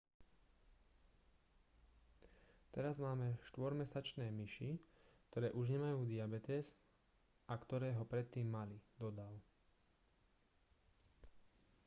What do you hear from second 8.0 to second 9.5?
predtým mali dodal